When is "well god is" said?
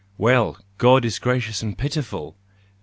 0.17-1.19